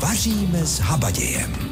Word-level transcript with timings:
Vaříme 0.00 0.66
s 0.66 0.78
habadějem. 0.80 1.65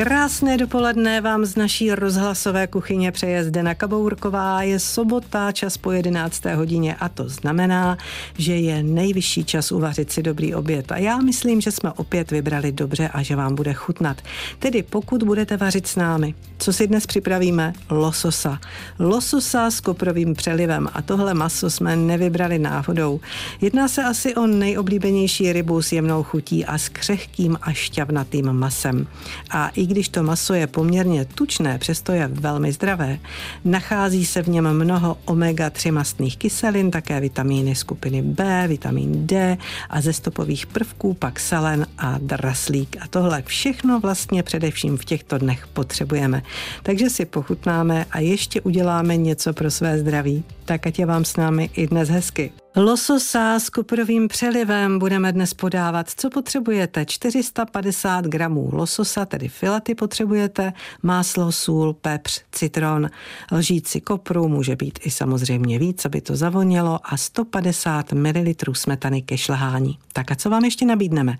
Krásné 0.00 0.56
dopoledne 0.56 1.20
vám 1.20 1.44
z 1.44 1.56
naší 1.56 1.94
rozhlasové 1.94 2.66
kuchyně 2.66 3.12
přeje 3.12 3.44
Zdena 3.44 3.74
Kabourková. 3.74 4.62
Je 4.62 4.78
sobota, 4.78 5.52
čas 5.52 5.76
po 5.76 5.92
11. 5.92 6.44
hodině 6.44 6.94
a 6.94 7.08
to 7.08 7.28
znamená, 7.28 7.98
že 8.38 8.56
je 8.56 8.82
nejvyšší 8.82 9.44
čas 9.44 9.72
uvařit 9.72 10.12
si 10.12 10.22
dobrý 10.22 10.54
oběd. 10.54 10.92
A 10.92 10.96
já 10.96 11.18
myslím, 11.18 11.60
že 11.60 11.72
jsme 11.72 11.92
opět 11.92 12.30
vybrali 12.30 12.72
dobře 12.72 13.08
a 13.08 13.22
že 13.22 13.36
vám 13.36 13.54
bude 13.54 13.72
chutnat. 13.72 14.22
Tedy 14.58 14.82
pokud 14.82 15.22
budete 15.22 15.56
vařit 15.56 15.86
s 15.86 15.96
námi, 15.96 16.34
co 16.58 16.72
si 16.72 16.86
dnes 16.86 17.06
připravíme? 17.06 17.72
Lososa. 17.90 18.60
Lososa 18.98 19.70
s 19.70 19.80
koprovým 19.80 20.34
přelivem 20.34 20.88
a 20.92 21.02
tohle 21.02 21.34
maso 21.34 21.70
jsme 21.70 21.96
nevybrali 21.96 22.58
náhodou. 22.58 23.20
Jedná 23.60 23.88
se 23.88 24.04
asi 24.04 24.34
o 24.34 24.46
nejoblíbenější 24.46 25.52
rybu 25.52 25.82
s 25.82 25.92
jemnou 25.92 26.22
chutí 26.22 26.64
a 26.64 26.78
s 26.78 26.88
křehkým 26.88 27.58
a 27.62 27.72
šťavnatým 27.72 28.52
masem. 28.52 29.06
A 29.50 29.68
i 29.68 29.89
když 29.90 30.08
to 30.08 30.22
maso 30.22 30.54
je 30.54 30.66
poměrně 30.66 31.24
tučné, 31.24 31.78
přesto 31.78 32.12
je 32.12 32.28
velmi 32.28 32.72
zdravé. 32.72 33.18
Nachází 33.64 34.26
se 34.26 34.42
v 34.42 34.48
něm 34.48 34.72
mnoho 34.72 35.16
omega-3 35.24 35.92
mastných 35.92 36.36
kyselin, 36.36 36.90
také 36.90 37.20
vitamíny 37.20 37.74
skupiny 37.74 38.22
B, 38.22 38.64
vitamin 38.68 39.26
D 39.26 39.58
a 39.90 40.00
ze 40.00 40.12
stopových 40.12 40.66
prvků 40.66 41.14
pak 41.14 41.40
selen 41.40 41.86
a 41.98 42.18
draslík. 42.18 42.96
A 43.00 43.08
tohle 43.08 43.42
všechno 43.46 44.00
vlastně 44.00 44.42
především 44.42 44.96
v 44.96 45.04
těchto 45.04 45.38
dnech 45.38 45.66
potřebujeme. 45.66 46.42
Takže 46.82 47.10
si 47.10 47.24
pochutnáme 47.24 48.06
a 48.10 48.20
ještě 48.20 48.60
uděláme 48.60 49.16
něco 49.16 49.52
pro 49.52 49.70
své 49.70 49.98
zdraví. 49.98 50.44
Tak 50.64 50.86
ať 50.86 50.98
je 50.98 51.06
vám 51.06 51.24
s 51.24 51.36
námi 51.36 51.70
i 51.74 51.86
dnes 51.86 52.08
hezky. 52.08 52.52
Lososa 52.76 53.58
s 53.58 53.70
kuprovým 53.70 54.28
přelivem 54.28 54.98
budeme 54.98 55.32
dnes 55.32 55.54
podávat. 55.54 56.10
Co 56.16 56.30
potřebujete? 56.30 57.04
450 57.04 58.24
gramů 58.24 58.70
lososa, 58.72 59.26
tedy 59.26 59.48
filety 59.48 59.94
potřebujete, 59.94 60.72
máslo, 61.02 61.52
sůl, 61.52 61.92
pepř, 61.94 62.42
citron, 62.52 63.10
lžíci 63.52 64.00
kopru, 64.00 64.48
může 64.48 64.76
být 64.76 64.98
i 65.02 65.10
samozřejmě 65.10 65.78
víc, 65.78 66.04
aby 66.04 66.20
to 66.20 66.36
zavonělo 66.36 67.00
a 67.04 67.16
150 67.16 68.12
ml 68.12 68.54
smetany 68.72 69.22
ke 69.22 69.38
šlehání. 69.38 69.98
Tak 70.12 70.30
a 70.30 70.34
co 70.34 70.50
vám 70.50 70.64
ještě 70.64 70.86
nabídneme? 70.86 71.36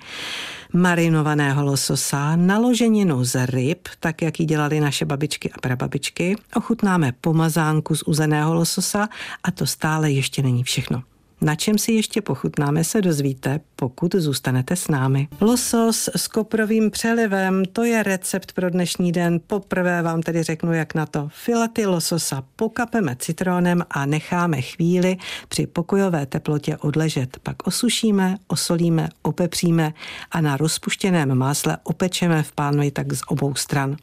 Marinovaného 0.73 1.65
lososa, 1.65 2.37
naloženinu 2.37 3.25
z 3.25 3.47
ryb, 3.47 3.89
tak 4.01 4.23
jak 4.23 4.41
ji 4.41 4.47
dělali 4.47 4.81
naše 4.81 5.05
babičky 5.05 5.51
a 5.51 5.61
prababičky, 5.61 6.37
ochutnáme 6.57 7.13
pomazánku 7.21 7.97
z 7.97 8.03
uzeného 8.03 8.55
lososa 8.55 9.09
a 9.43 9.51
to 9.51 9.67
stále 9.67 10.11
ještě 10.11 10.43
není 10.43 10.65
všechno. 10.65 11.03
Na 11.41 11.55
čem 11.55 11.79
si 11.79 11.93
ještě 11.93 12.23
pochutnáme, 12.23 12.85
se 12.85 13.03
dozvíte, 13.03 13.61
pokud 13.81 14.14
zůstanete 14.14 14.77
s 14.77 14.89
námi. 14.89 15.28
Losos 15.41 16.09
s 16.17 16.28
koprovým 16.28 16.91
přelivem, 16.91 17.64
to 17.64 17.84
je 17.84 18.03
recept 18.03 18.53
pro 18.53 18.70
dnešní 18.70 19.12
den. 19.12 19.41
Poprvé 19.47 20.03
vám 20.03 20.23
tedy 20.23 20.42
řeknu, 20.42 20.73
jak 20.73 20.95
na 20.95 21.06
to. 21.06 21.28
Filety 21.33 21.86
lososa 21.86 22.42
pokapeme 22.56 23.17
citronem 23.19 23.84
a 23.91 24.06
necháme 24.06 24.62
chvíli 24.62 25.17
při 25.48 25.67
pokojové 25.67 26.27
teplotě 26.27 26.77
odležet. 26.77 27.39
Pak 27.42 27.67
osušíme, 27.67 28.36
osolíme, 28.48 29.08
opepříme 29.23 29.92
a 30.31 30.41
na 30.41 30.56
rozpuštěném 30.56 31.34
másle 31.34 31.77
opečeme 31.83 32.42
v 32.42 32.53
pánvi 32.53 32.91
tak 32.91 33.12
z 33.12 33.20
obou 33.27 33.55
stran. 33.55 33.97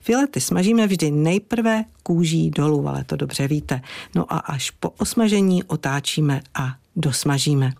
Filety 0.00 0.40
smažíme 0.40 0.86
vždy 0.86 1.10
nejprve 1.10 1.84
kůží 2.02 2.50
dolů, 2.50 2.88
ale 2.88 3.04
to 3.04 3.16
dobře 3.16 3.48
víte. 3.48 3.80
No 4.14 4.32
a 4.32 4.38
až 4.38 4.70
po 4.70 4.90
osmažení 4.90 5.64
otáčíme 5.64 6.40
a 6.54 6.81
dosmažíme. 6.96 7.72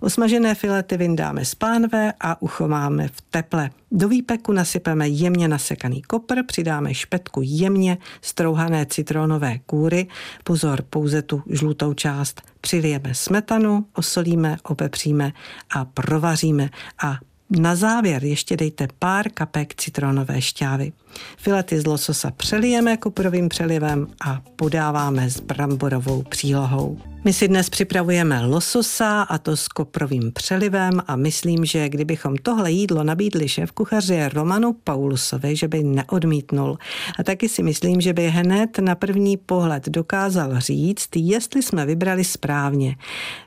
Osmažené 0.00 0.54
filety 0.54 0.96
vyndáme 0.96 1.44
z 1.44 1.54
pánve 1.54 2.12
a 2.20 2.42
uchováme 2.42 3.08
v 3.08 3.20
teple. 3.30 3.70
Do 3.90 4.08
výpeku 4.08 4.52
nasypeme 4.52 5.08
jemně 5.08 5.48
nasekaný 5.48 6.02
kopr, 6.02 6.42
přidáme 6.46 6.94
špetku 6.94 7.40
jemně 7.44 7.98
strouhané 8.20 8.86
citronové 8.86 9.58
kůry, 9.58 10.06
pozor 10.44 10.82
pouze 10.90 11.22
tu 11.22 11.42
žlutou 11.50 11.94
část. 11.94 12.42
Přilijeme 12.60 13.14
smetanu, 13.14 13.86
osolíme, 13.94 14.56
opepříme 14.62 15.32
a 15.74 15.84
provaříme 15.84 16.70
a 17.02 17.18
na 17.50 17.76
závěr 17.76 18.24
ještě 18.24 18.56
dejte 18.56 18.88
pár 18.98 19.28
kapek 19.28 19.74
citronové 19.74 20.42
šťávy. 20.42 20.92
Filety 21.36 21.80
z 21.80 21.86
lososa 21.86 22.30
přelijeme 22.30 22.96
kuprovým 22.96 23.48
přelivem 23.48 24.06
a 24.26 24.42
podáváme 24.56 25.30
s 25.30 25.40
bramborovou 25.40 26.22
přílohou. 26.22 26.98
My 27.24 27.32
si 27.32 27.48
dnes 27.48 27.70
připravujeme 27.70 28.46
lososa 28.46 29.22
a 29.22 29.38
to 29.38 29.56
s 29.56 29.68
koprovým 29.68 30.32
přelivem 30.32 31.02
a 31.06 31.16
myslím, 31.16 31.64
že 31.64 31.88
kdybychom 31.88 32.36
tohle 32.36 32.70
jídlo 32.70 33.04
nabídli 33.04 33.48
šéf 33.48 33.72
kuchaři 33.72 34.28
Romanu 34.28 34.72
Paulusovi, 34.72 35.56
že 35.56 35.68
by 35.68 35.82
neodmítnul. 35.82 36.78
A 37.18 37.22
taky 37.22 37.48
si 37.48 37.62
myslím, 37.62 38.00
že 38.00 38.12
by 38.12 38.28
hned 38.28 38.78
na 38.78 38.94
první 38.94 39.36
pohled 39.36 39.88
dokázal 39.88 40.60
říct, 40.60 41.08
jestli 41.16 41.62
jsme 41.62 41.86
vybrali 41.86 42.24
správně. 42.24 42.96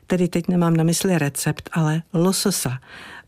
Tedy 0.06 0.28
teď 0.28 0.48
nemám 0.48 0.76
na 0.76 0.84
mysli 0.84 1.18
recept, 1.18 1.70
ale 1.72 2.02
lososa. 2.12 2.78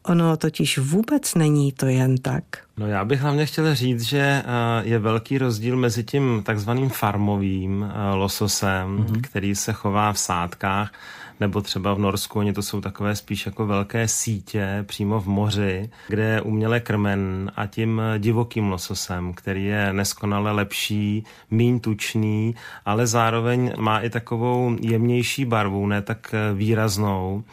Ono 0.06 0.36
totiž 0.36 0.78
vůbec 0.78 1.34
není 1.34 1.72
to 1.72 1.86
jen 1.86 2.18
tak. 2.18 2.44
No 2.76 2.86
já 2.86 3.04
bych 3.04 3.20
hlavně 3.20 3.46
chtěl 3.46 3.74
říct, 3.74 4.02
že 4.02 4.18
eh, 4.18 4.44
je 4.82 4.98
velký 4.98 5.38
rozdíl 5.38 5.76
mezi 5.76 6.04
tím 6.04 6.42
takzvaným 6.42 6.88
farmovým 6.88 7.84
eh, 7.90 8.14
lososem, 8.14 8.98
mm-hmm. 8.98 9.20
který 9.20 9.54
se 9.54 9.72
chová 9.72 10.12
v 10.12 10.18
sádkách, 10.18 10.92
nebo 11.40 11.60
třeba 11.60 11.94
v 11.94 11.98
Norsku, 11.98 12.38
oni 12.38 12.52
to 12.52 12.62
jsou 12.62 12.80
takové 12.80 13.16
spíš 13.16 13.46
jako 13.46 13.66
velké 13.66 14.08
sítě 14.08 14.84
přímo 14.86 15.20
v 15.20 15.26
moři, 15.26 15.90
kde 16.08 16.22
je 16.22 16.40
uměle 16.40 16.80
krmen 16.80 17.52
a 17.56 17.66
tím 17.66 18.02
divokým 18.18 18.68
lososem, 18.68 19.34
který 19.34 19.64
je 19.64 19.92
neskonale 19.92 20.52
lepší, 20.52 21.24
míň 21.50 21.80
tučný, 21.80 22.54
ale 22.84 23.06
zároveň 23.06 23.72
má 23.78 24.00
i 24.00 24.10
takovou 24.10 24.76
jemnější 24.80 25.44
barvu, 25.44 25.86
ne 25.86 26.02
tak 26.02 26.34
eh, 26.34 26.54
výraznou 26.54 27.44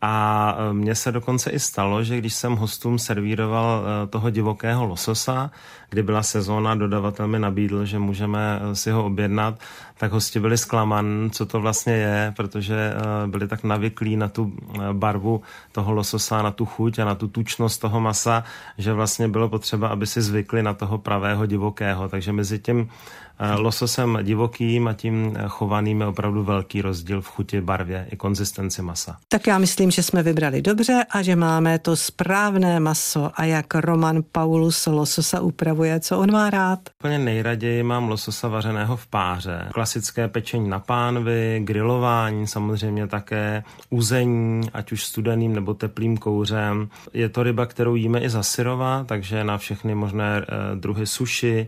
a 0.00 0.56
e, 0.58 0.72
mně 0.72 0.94
se 0.94 1.12
dokonce 1.12 1.50
i 1.50 1.58
stalo, 1.58 2.04
že 2.04 2.18
když 2.18 2.34
jsem 2.34 2.56
hostům 2.56 2.98
servíroval 2.98 3.84
e, 3.84 4.06
toho 4.06 4.30
divokého 4.30 4.86
lososa, 4.86 5.50
kdy 5.90 6.02
byla 6.02 6.22
sezóna, 6.22 6.74
dodavatel 6.74 7.28
mi 7.28 7.38
nabídl, 7.38 7.84
že 7.84 7.98
můžeme 7.98 8.60
e, 8.62 8.74
si 8.74 8.90
ho 8.90 9.04
objednat, 9.04 9.60
tak 9.98 10.12
hosti 10.12 10.40
byli 10.40 10.58
zklaman, 10.58 11.30
co 11.32 11.46
to 11.46 11.60
vlastně 11.60 11.92
je, 11.92 12.32
protože 12.36 12.92
byli 13.26 13.48
tak 13.48 13.64
navyklí 13.64 14.16
na 14.16 14.28
tu 14.28 14.52
barvu 14.92 15.42
toho 15.72 15.92
lososa, 15.92 16.42
na 16.42 16.50
tu 16.50 16.66
chuť 16.66 16.98
a 16.98 17.04
na 17.04 17.14
tu 17.14 17.28
tučnost 17.28 17.80
toho 17.80 18.00
masa, 18.00 18.44
že 18.78 18.92
vlastně 18.92 19.28
bylo 19.28 19.48
potřeba, 19.48 19.88
aby 19.88 20.06
si 20.06 20.22
zvykli 20.22 20.62
na 20.62 20.74
toho 20.74 20.98
pravého 20.98 21.46
divokého. 21.46 22.08
Takže 22.08 22.32
mezi 22.32 22.58
tím 22.58 22.88
lososem 23.56 24.18
divokým 24.22 24.88
a 24.88 24.92
tím 24.92 25.38
chovaným 25.48 26.00
je 26.00 26.06
opravdu 26.06 26.44
velký 26.44 26.82
rozdíl 26.82 27.20
v 27.20 27.28
chuti, 27.28 27.60
barvě 27.60 28.06
i 28.10 28.16
konzistenci 28.16 28.82
masa. 28.82 29.16
Tak 29.28 29.46
já 29.46 29.58
myslím, 29.58 29.90
že 29.90 30.02
jsme 30.02 30.22
vybrali 30.22 30.62
dobře 30.62 31.04
a 31.10 31.22
že 31.22 31.36
máme 31.36 31.78
to 31.78 31.96
správné 31.96 32.80
maso 32.80 33.30
a 33.34 33.44
jak 33.44 33.74
Roman 33.74 34.22
Paulus 34.32 34.86
lososa 34.86 35.40
upravuje, 35.40 36.00
co 36.00 36.18
on 36.18 36.32
má 36.32 36.50
rád. 36.50 36.78
Úplně 37.00 37.18
nejraději 37.18 37.82
mám 37.82 38.08
lososa 38.08 38.48
vařeného 38.48 38.96
v 38.96 39.06
páře. 39.06 39.68
Klasické 39.72 40.28
pečení 40.28 40.68
na 40.68 40.78
pánvi, 40.78 41.60
grilování, 41.64 42.46
samozřejmě 42.46 43.06
také 43.06 43.62
uzení, 43.90 44.70
ať 44.72 44.92
už 44.92 45.04
studeným 45.04 45.54
nebo 45.54 45.74
teplým 45.74 46.16
kouřem. 46.16 46.88
Je 47.12 47.28
to 47.28 47.42
ryba, 47.42 47.66
kterou 47.66 47.94
jíme 47.94 48.20
i 48.20 48.28
za 48.28 48.42
syrova, 48.42 49.04
takže 49.08 49.44
na 49.44 49.58
všechny 49.58 49.94
možné 49.94 50.42
eh, 50.42 50.76
druhy 50.76 51.06
suši, 51.06 51.66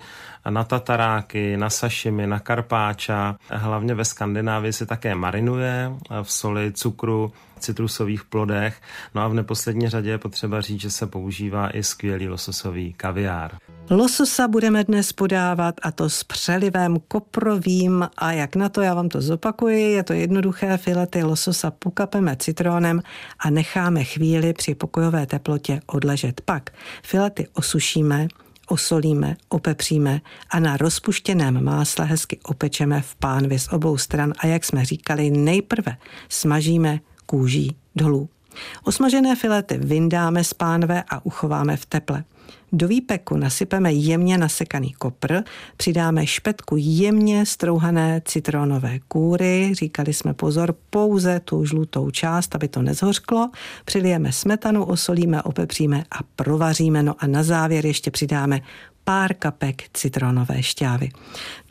na 0.50 0.64
tataráky, 0.64 1.56
na 1.58 1.70
sašimi, 1.70 2.26
na 2.26 2.38
karpáča. 2.38 3.36
Hlavně 3.50 3.94
ve 3.94 4.04
Skandinávii 4.04 4.72
se 4.72 4.86
také 4.86 5.14
marinuje 5.14 5.92
v 6.22 6.32
soli, 6.32 6.72
cukru, 6.72 7.32
citrusových 7.58 8.24
plodech. 8.24 8.80
No 9.14 9.22
a 9.22 9.28
v 9.28 9.34
neposlední 9.34 9.88
řadě 9.88 10.10
je 10.10 10.18
potřeba 10.18 10.60
říct, 10.60 10.80
že 10.80 10.90
se 10.90 11.06
používá 11.06 11.70
i 11.70 11.82
skvělý 11.82 12.28
lososový 12.28 12.92
kaviár. 12.92 13.58
Lososa 13.90 14.48
budeme 14.48 14.84
dnes 14.84 15.12
podávat 15.12 15.74
a 15.82 15.92
to 15.92 16.10
s 16.10 16.24
přelivem 16.24 16.96
koprovým 17.08 18.08
a 18.16 18.32
jak 18.32 18.56
na 18.56 18.68
to 18.68 18.82
já 18.82 18.94
vám 18.94 19.08
to 19.08 19.20
zopakuji, 19.20 19.92
je 19.92 20.02
to 20.02 20.12
jednoduché, 20.12 20.76
filety 20.76 21.22
lososa 21.22 21.70
pokapeme 21.70 22.36
citronem 22.36 23.02
a 23.38 23.50
necháme 23.50 24.04
chvíli 24.04 24.52
při 24.52 24.74
pokojové 24.74 25.26
teplotě 25.26 25.80
odležet. 25.86 26.40
Pak 26.40 26.70
filety 27.02 27.46
osušíme, 27.52 28.28
osolíme, 28.70 29.36
opepříme 29.48 30.20
a 30.50 30.60
na 30.60 30.76
rozpuštěném 30.76 31.64
másle 31.64 32.04
hezky 32.04 32.38
opečeme 32.44 33.00
v 33.00 33.14
pánvi 33.14 33.58
z 33.58 33.68
obou 33.72 33.98
stran 33.98 34.32
a 34.38 34.46
jak 34.46 34.64
jsme 34.64 34.84
říkali, 34.84 35.30
nejprve 35.30 35.96
smažíme 36.28 37.00
kůží 37.26 37.76
dolů. 37.96 38.28
Osmažené 38.84 39.36
filety 39.36 39.78
vyndáme 39.78 40.44
z 40.44 40.54
pánve 40.54 41.02
a 41.10 41.26
uchováme 41.26 41.76
v 41.76 41.86
teple. 41.86 42.24
Do 42.72 42.88
výpeku 42.88 43.36
nasypeme 43.36 43.92
jemně 43.92 44.38
nasekaný 44.38 44.92
kopr, 44.92 45.42
přidáme 45.76 46.26
špetku 46.26 46.76
jemně 46.78 47.46
strouhané 47.46 48.22
citronové 48.24 48.98
kůry, 49.08 49.70
říkali 49.72 50.12
jsme 50.12 50.34
pozor, 50.34 50.74
pouze 50.90 51.40
tu 51.40 51.64
žlutou 51.64 52.10
část, 52.10 52.54
aby 52.54 52.68
to 52.68 52.82
nezhořklo, 52.82 53.50
přilijeme 53.84 54.32
smetanu, 54.32 54.84
osolíme, 54.84 55.42
opepříme 55.42 56.04
a 56.10 56.18
provaříme, 56.36 57.02
no 57.02 57.14
a 57.18 57.26
na 57.26 57.42
závěr 57.42 57.86
ještě 57.86 58.10
přidáme 58.10 58.60
pár 59.08 59.34
kapek 59.40 59.88
citronové 59.96 60.60
šťávy. 60.60 61.08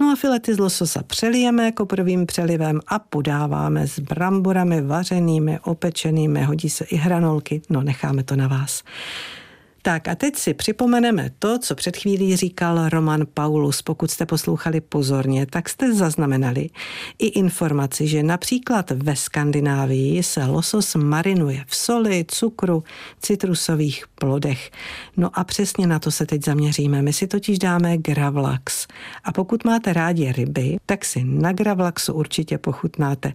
No 0.02 0.10
a 0.10 0.16
filety 0.16 0.54
z 0.54 0.58
lososa 0.58 1.04
přelijeme 1.04 1.72
koprovým 1.72 2.26
přelivem 2.26 2.80
a 2.88 3.00
podáváme 3.00 3.88
s 3.88 4.00
bramborami 4.00 4.82
vařenými, 4.82 5.60
opečenými, 5.60 6.44
hodí 6.44 6.70
se 6.70 6.86
i 6.86 6.96
hranolky, 6.96 7.62
no 7.70 7.82
necháme 7.82 8.24
to 8.24 8.36
na 8.36 8.48
vás. 8.48 8.84
Tak 9.88 10.08
a 10.08 10.16
teď 10.16 10.36
si 10.36 10.54
připomeneme 10.54 11.32
to, 11.40 11.60
co 11.60 11.76
před 11.76 11.98
chvílí 11.98 12.36
říkal 12.36 12.90
Roman 12.90 13.26
Paulus. 13.34 13.82
Pokud 13.82 14.12
jste 14.12 14.26
poslouchali 14.26 14.82
pozorně, 14.82 15.46
tak 15.46 15.70
jste 15.70 15.94
zaznamenali 15.94 16.70
i 17.20 17.28
informaci, 17.28 18.08
že 18.08 18.24
například 18.24 18.92
ve 18.92 19.16
Skandinávii 19.16 20.24
se 20.24 20.46
losos 20.46 20.96
marinuje 20.96 21.64
v 21.68 21.76
soli, 21.76 22.26
cukru, 22.28 22.84
citrusových 23.22 24.06
plodech. 24.16 24.72
No 25.18 25.30
a 25.40 25.44
přesně 25.44 25.88
na 25.88 26.00
to 26.00 26.12
se 26.12 26.26
teď 26.26 26.46
zaměříme. 26.46 27.02
My 27.02 27.14
si 27.14 27.28
totiž 27.28 27.60
dáme 27.60 27.98
gravlax. 27.98 28.88
A 29.24 29.32
pokud 29.32 29.66
máte 29.66 29.94
rádi 29.94 30.32
ryby, 30.32 30.78
tak 30.86 31.06
si 31.06 31.24
na 31.24 31.52
gravlaxu 31.52 32.14
určitě 32.14 32.58
pochutnáte. 32.58 33.34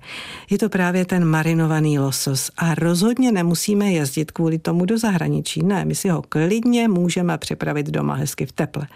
Je 0.51 0.59
to 0.59 0.69
právě 0.69 1.05
ten 1.05 1.25
marinovaný 1.25 1.99
losos 1.99 2.51
a 2.57 2.75
rozhodně 2.75 3.33
nemusíme 3.33 3.93
jezdit 3.93 4.31
kvůli 4.31 4.59
tomu 4.59 4.85
do 4.85 4.99
zahraničí. 4.99 5.63
Ne, 5.63 5.85
my 5.85 5.95
si 5.95 6.09
ho 6.09 6.23
klidně 6.47 6.89
můžeme 6.89 7.39
připravit 7.39 7.87
doma 7.87 8.15
hezky 8.15 8.47
v 8.47 8.53
teple. 8.53 8.87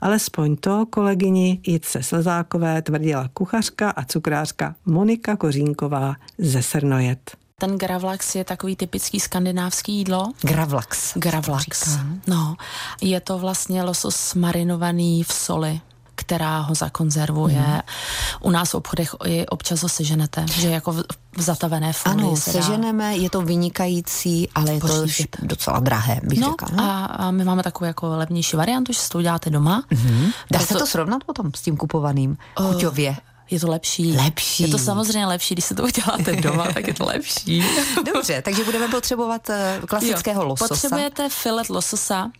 Alespoň 0.00 0.56
to 0.56 0.86
kolegyni 0.90 1.60
Jitce 1.66 2.02
Slezákové 2.02 2.82
tvrdila 2.82 3.28
kuchařka 3.34 3.90
a 3.90 4.04
cukrářka 4.04 4.74
Monika 4.86 5.36
Kořínková 5.36 6.14
ze 6.38 6.62
Srnojet. 6.62 7.36
Ten 7.58 7.78
gravlax 7.78 8.34
je 8.34 8.44
takový 8.44 8.76
typický 8.76 9.20
skandinávský 9.20 9.92
jídlo. 9.92 10.32
Gravlax. 10.42 11.12
Gravlax. 11.16 11.98
No, 12.26 12.56
je 13.00 13.20
to 13.20 13.38
vlastně 13.38 13.82
losos 13.82 14.34
marinovaný 14.34 15.24
v 15.24 15.32
soli 15.32 15.80
která 16.32 16.60
ho 16.60 16.74
zakonzervuje. 16.74 17.60
Mm. 17.60 17.80
U 18.40 18.50
nás 18.50 18.70
v 18.70 18.74
obchodech 18.74 19.14
i 19.24 19.46
občas 19.46 19.82
ho 19.82 19.88
seženete, 19.88 20.44
že 20.52 20.70
jako 20.70 20.92
v 21.36 21.42
zatavené 21.42 21.92
folii 21.92 22.26
Ano, 22.26 22.36
se 22.36 22.52
seženeme, 22.52 23.16
je 23.16 23.30
to 23.30 23.42
vynikající, 23.42 24.48
ale 24.54 24.72
je 24.72 24.80
to 24.80 25.04
docela 25.42 25.80
drahé, 25.80 26.20
bych 26.24 26.40
no, 26.40 26.50
řekla. 26.50 26.68
No? 26.76 26.82
A, 26.84 27.04
a 27.04 27.30
my 27.30 27.44
máme 27.44 27.62
takovou 27.62 27.86
jako 27.86 28.16
levnější 28.16 28.56
variantu, 28.56 28.92
že 28.92 28.98
si 28.98 29.08
to 29.08 29.18
uděláte 29.18 29.50
doma. 29.50 29.84
Mm-hmm. 29.92 30.32
Dá 30.50 30.58
se 30.58 30.74
to 30.74 30.86
srovnat 30.86 31.24
potom 31.24 31.50
s 31.56 31.62
tím 31.62 31.76
kupovaným 31.76 32.36
chuťově? 32.56 33.16
Je 33.52 33.60
to 33.60 33.68
lepší. 33.68 34.12
Lepší. 34.12 34.62
Je 34.62 34.68
to 34.68 34.78
samozřejmě 34.78 35.26
lepší, 35.26 35.54
když 35.54 35.64
se 35.64 35.74
to 35.74 35.82
uděláte 35.82 36.36
doma, 36.40 36.72
tak 36.72 36.86
je 36.86 36.94
to 36.94 37.04
lepší. 37.04 37.64
Dobře, 38.14 38.42
takže 38.42 38.64
budeme 38.64 38.88
potřebovat 38.88 39.50
eh, 39.50 39.80
klasického 39.88 40.42
Jo, 40.42 40.48
lososa. 40.48 40.68
Potřebujete 40.68 41.28
filet 41.28 41.68
lososa, 41.70 42.30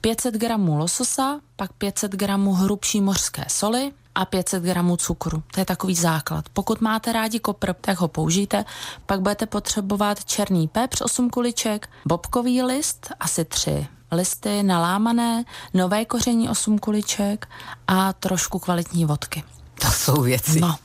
500 0.00 0.34
gramů 0.34 0.76
lososa, 0.76 1.40
pak 1.56 1.72
500 1.72 2.12
gramů 2.12 2.52
hrubší 2.52 3.00
mořské 3.00 3.44
soli, 3.48 3.92
a 4.14 4.24
500 4.24 4.62
gramů 4.62 4.96
cukru. 4.96 5.42
To 5.54 5.60
je 5.60 5.64
takový 5.64 5.94
základ. 5.94 6.44
Pokud 6.52 6.80
máte 6.80 7.12
rádi 7.12 7.40
kopr, 7.40 7.72
tak 7.80 7.98
ho 7.98 8.08
použijte. 8.08 8.64
Pak 9.06 9.20
budete 9.20 9.46
potřebovat 9.46 10.24
černý 10.24 10.68
pepř 10.68 11.00
8 11.00 11.30
kuliček, 11.30 11.88
bobkový 12.06 12.62
list 12.62 13.10
asi 13.20 13.44
3 13.44 13.86
listy 14.12 14.62
nalámané, 14.62 15.44
nové 15.74 16.04
koření 16.04 16.48
8 16.48 16.78
kuliček 16.78 17.48
a 17.86 18.12
trošku 18.12 18.58
kvalitní 18.58 19.04
vodky. 19.04 19.44
To 19.82 19.88
jsou 19.90 20.22
věci. 20.22 20.60
No. 20.60 20.76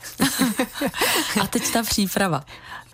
a 1.41 1.47
teď 1.47 1.73
ta 1.73 1.83
příprava. 1.83 2.43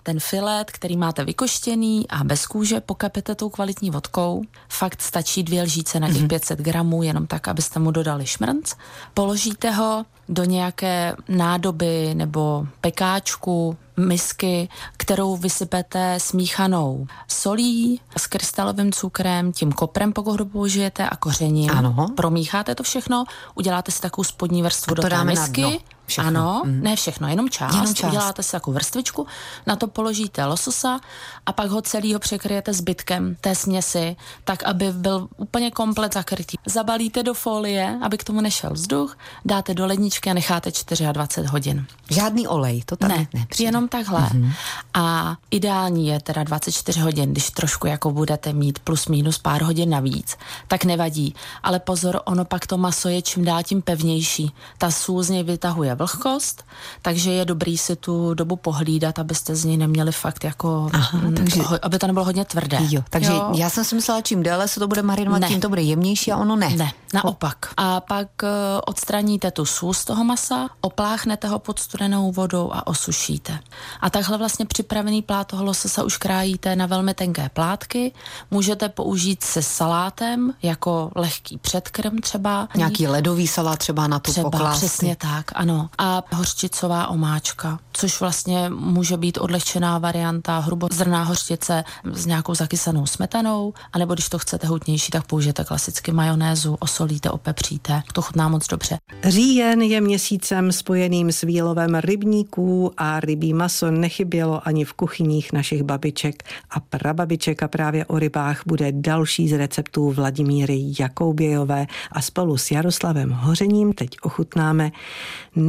Ten 0.05 0.19
filet, 0.19 0.71
který 0.71 0.97
máte 0.97 1.25
vykoštěný 1.25 2.09
a 2.09 2.23
bez 2.23 2.45
kůže, 2.47 2.81
pokapete 2.81 3.35
tou 3.35 3.49
kvalitní 3.49 3.89
vodkou. 3.91 4.41
Fakt 4.69 5.01
stačí 5.01 5.43
dvě 5.43 5.63
lžíce 5.63 5.99
na 5.99 6.13
těch 6.13 6.27
500 6.27 6.59
gramů, 6.59 7.03
jenom 7.03 7.27
tak, 7.27 7.47
abyste 7.47 7.79
mu 7.79 7.91
dodali 7.91 8.25
šmrnc. 8.25 8.73
Položíte 9.13 9.71
ho 9.71 10.05
do 10.29 10.43
nějaké 10.43 11.15
nádoby 11.27 12.11
nebo 12.13 12.67
pekáčku, 12.81 13.77
misky, 13.97 14.69
kterou 14.97 15.37
vysypete 15.37 16.15
smíchanou 16.19 17.07
solí 17.27 18.01
s 18.17 18.27
krystalovým 18.27 18.91
cukrem, 18.91 19.51
tím 19.51 19.71
koprem, 19.71 20.13
pokud 20.13 20.39
ho 20.39 20.45
použijete, 20.45 21.09
a 21.09 21.15
kořením. 21.15 21.71
Ano. 21.71 22.07
Promícháte 22.15 22.75
to 22.75 22.83
všechno, 22.83 23.23
uděláte 23.55 23.91
si 23.91 24.01
takovou 24.01 24.23
spodní 24.23 24.63
vrstvu 24.63 24.91
A 24.91 24.95
to 24.95 24.95
do 24.95 25.01
té 25.01 25.09
dáme 25.09 25.33
na 25.33 25.41
misky. 25.41 25.61
dno. 25.61 25.71
Všechno. 26.05 26.27
Ano, 26.27 26.61
Mhm. 26.65 26.83
ne 26.83 26.95
všechno, 26.95 27.27
jenom 27.27 27.49
část. 27.49 27.73
Jenom 27.75 27.93
část. 27.95 28.09
Uděláte 28.09 28.43
si 28.43 28.51
takovou 28.51 28.73
vrstvičku, 28.75 29.27
na 29.67 29.75
to 29.75 29.87
položíte 29.87 30.45
lososa 30.45 30.99
a 31.45 31.51
pak 31.53 31.69
ho 31.69 31.81
celýho 31.81 32.19
překryjete 32.19 32.73
zbytkem 32.73 33.35
té 33.41 33.55
směsi, 33.55 34.15
tak, 34.43 34.63
aby 34.63 34.91
byl 34.91 35.27
úplně 35.37 35.71
komplet 35.71 36.13
zakrytý. 36.13 36.57
Zabalíte 36.65 37.23
do 37.23 37.33
folie, 37.33 37.99
aby 38.01 38.17
k 38.17 38.23
tomu 38.23 38.41
nešel 38.41 38.69
vzduch, 38.73 39.17
dáte 39.45 39.73
do 39.73 39.85
ledničky 39.85 40.29
a 40.29 40.33
necháte 40.33 40.71
24 41.11 41.47
hodin. 41.49 41.85
Žádný 42.09 42.47
olej, 42.47 42.83
to 42.85 42.95
tady 42.95 43.13
Ne, 43.13 43.27
nepřijde. 43.33 43.67
jenom 43.67 43.87
takhle. 43.87 44.19
Mm-hmm. 44.21 44.51
A 44.93 45.35
ideální 45.51 46.07
je 46.07 46.19
teda 46.19 46.43
24 46.43 46.99
hodin, 46.99 47.31
když 47.31 47.49
trošku 47.49 47.87
jako 47.87 48.11
budete 48.11 48.53
mít 48.53 48.79
plus 48.79 49.07
minus 49.07 49.37
pár 49.37 49.61
hodin 49.61 49.89
navíc, 49.89 50.37
tak 50.67 50.85
nevadí. 50.85 51.35
Ale 51.63 51.79
pozor, 51.79 52.21
ono 52.25 52.45
pak 52.45 52.67
to 52.67 52.77
maso 52.77 53.09
je 53.09 53.21
čím 53.21 53.45
dál 53.45 53.63
tím 53.63 53.81
pevnější. 53.81 54.53
Ta 54.77 54.91
sůl 54.91 55.23
z 55.23 55.29
něj 55.29 55.43
vytahuje 55.43 55.92
vlhkost, 55.95 56.63
takže 57.01 57.31
je 57.31 57.45
dobrý 57.45 57.77
si 57.77 57.95
tu 57.95 58.33
dobu 58.33 58.55
pohlídat, 58.55 59.19
abyste 59.19 59.55
z 59.55 59.65
něj 59.65 59.77
neměli 59.77 60.11
fakt 60.11 60.43
jako, 60.43 60.89
Aha, 60.93 61.17
mm, 61.17 61.35
takže- 61.35 61.61
ho- 61.61 61.79
aby 61.85 61.99
to 61.99 62.07
nebylo 62.07 62.25
hodně 62.25 62.45
tvrdé. 62.45 62.77
Jo, 62.89 63.01
takže 63.09 63.31
Jo. 63.31 63.51
já 63.55 63.69
jsem 63.69 63.83
si 63.85 63.95
myslela, 63.95 64.21
čím 64.21 64.43
déle 64.43 64.67
se 64.67 64.79
to 64.79 64.87
bude 64.87 65.01
marinovat, 65.01 65.41
Ne. 65.41 65.47
tím 65.47 65.61
to 65.61 65.69
bude 65.69 65.81
jemnější 65.81 66.31
a 66.31 66.37
ono 66.37 66.55
ne. 66.55 66.69
Ne, 66.69 66.91
naopak. 67.13 67.57
A 67.77 67.99
pak 67.99 68.27
uh, 68.43 68.49
odstraníte 68.85 69.51
tu 69.51 69.65
sůl 69.65 69.93
z 69.93 70.05
toho 70.05 70.23
masa, 70.23 70.69
opláchnete 70.81 71.47
ho 71.47 71.59
pod 71.59 71.79
studenou 71.79 72.31
vodou 72.31 72.71
a 72.73 72.87
osušíte. 72.87 73.59
A 74.01 74.09
takhle 74.09 74.37
vlastně 74.37 74.65
připravený 74.65 75.21
plát 75.21 75.47
toho 75.47 75.63
lososa 75.63 76.03
už 76.03 76.17
krájíte 76.17 76.75
na 76.75 76.85
velmi 76.85 77.13
tenké 77.13 77.49
plátky. 77.49 78.11
Můžete 78.51 78.89
použít 78.89 79.43
se 79.43 79.61
salátem 79.61 80.53
jako 80.63 81.11
lehký 81.15 81.57
předkrm 81.57 82.17
třeba. 82.17 82.67
Nějaký 82.75 83.07
ledový 83.07 83.47
salát 83.47 83.79
třeba 83.79 84.07
na 84.07 84.19
tu 84.19 84.31
Třeba 84.31 84.49
poklásky. 84.51 84.77
přesně 84.85 85.15
tak, 85.15 85.51
ano. 85.55 85.82
A 85.97 86.23
hořčicová 86.31 87.07
omáčka, 87.07 87.79
což 87.93 88.19
vlastně 88.19 88.69
může 88.69 89.17
být 89.17 89.37
odlehčená 89.37 89.97
varianta 89.97 90.59
hrubozrná 90.59 91.23
hořčice 91.23 91.83
s 92.13 92.25
nějakou 92.25 92.55
zakysanou 92.55 93.05
smetanou, 93.05 93.73
anebo 93.93 94.13
když 94.13 94.29
to 94.29 94.39
chcete 94.39 94.67
hutnější, 94.67 95.11
tak 95.11 95.27
použijete 95.27 95.63
klasicky 95.63 96.11
majonézu, 96.11 96.77
osolíte, 96.79 97.29
opepříte. 97.29 98.03
To 98.13 98.21
chutná 98.21 98.49
moc 98.49 98.67
dobře. 98.67 98.97
Říjen 99.23 99.81
je 99.81 100.01
měsícem 100.01 100.71
spojeným 100.71 101.31
s 101.31 101.41
výlovem 101.41 101.95
rybníků 101.95 102.91
a 102.97 103.19
rybí 103.19 103.53
maso 103.53 103.91
nechybělo 103.91 104.67
ani 104.67 104.85
v 104.85 104.93
kuchyních 104.93 105.53
našich 105.53 105.83
babiček 105.83 106.43
a 106.69 106.79
prababiček 106.79 107.63
a 107.63 107.67
právě 107.67 108.05
o 108.05 108.19
rybách 108.19 108.61
bude 108.65 108.91
další 108.91 109.49
z 109.49 109.57
receptů 109.57 110.11
Vladimíry 110.11 110.93
Jakoubějové 110.99 111.87
a 112.11 112.21
spolu 112.21 112.57
s 112.57 112.71
Jaroslavem 112.71 113.31
Hořením 113.31 113.93
teď 113.93 114.09
ochutnáme 114.21 114.91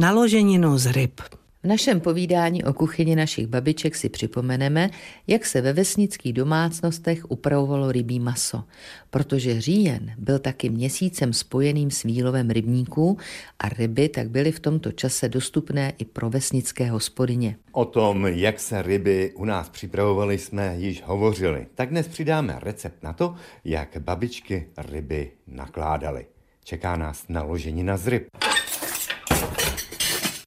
naloženinu 0.05 0.77
z 0.77 0.91
ryb. 0.91 1.21
V 1.63 1.67
našem 1.67 1.99
povídání 1.99 2.63
o 2.63 2.73
kuchyni 2.73 3.15
našich 3.15 3.47
babiček 3.47 3.95
si 3.95 4.09
připomeneme, 4.09 4.89
jak 5.27 5.45
se 5.45 5.61
ve 5.61 5.73
vesnických 5.73 6.33
domácnostech 6.33 7.31
upravovalo 7.31 7.91
rybí 7.91 8.19
maso, 8.19 8.63
protože 9.09 9.61
říjen 9.61 10.11
byl 10.17 10.39
taky 10.39 10.69
měsícem 10.69 11.33
spojeným 11.33 11.91
s 11.91 12.03
výlovem 12.03 12.49
rybníků 12.49 13.17
a 13.59 13.69
ryby 13.69 14.09
tak 14.09 14.29
byly 14.29 14.51
v 14.51 14.59
tomto 14.59 14.91
čase 14.91 15.29
dostupné 15.29 15.93
i 15.97 16.05
pro 16.05 16.29
vesnické 16.29 16.89
hospodyně. 16.89 17.55
O 17.71 17.85
tom, 17.85 18.25
jak 18.25 18.59
se 18.59 18.81
ryby 18.81 19.33
u 19.35 19.45
nás 19.45 19.69
připravovaly, 19.69 20.37
jsme 20.37 20.75
již 20.77 21.03
hovořili. 21.05 21.67
Tak 21.75 21.89
dnes 21.89 22.07
přidáme 22.07 22.59
recept 22.61 23.03
na 23.03 23.13
to, 23.13 23.35
jak 23.63 23.97
babičky 23.99 24.67
ryby 24.77 25.31
nakládaly. 25.47 26.25
Čeká 26.63 26.95
nás 26.95 27.23
naloženina 27.29 27.97
z 27.97 28.07
ryb. 28.07 28.27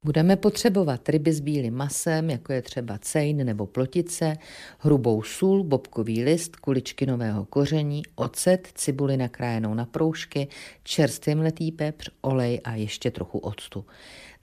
Budeme 0.04 0.36
potřebovat 0.36 1.08
ryby 1.08 1.32
s 1.32 1.40
bílým 1.40 1.74
masem, 1.74 2.30
jako 2.30 2.52
je 2.52 2.62
třeba 2.62 2.98
cejn 2.98 3.46
nebo 3.46 3.66
plotice, 3.66 4.36
hrubou 4.78 5.22
sůl, 5.22 5.64
bobkový 5.64 6.24
list, 6.24 6.56
kuličky 6.56 7.06
nového 7.06 7.44
koření, 7.44 8.02
ocet, 8.14 8.68
cibuli 8.74 9.16
nakrájenou 9.16 9.74
na 9.74 9.84
proužky, 9.84 10.48
čerstvě 10.82 11.34
mletý 11.34 11.72
pepř, 11.72 12.10
olej 12.20 12.60
a 12.64 12.74
ještě 12.74 13.10
trochu 13.10 13.38
octu. 13.38 13.84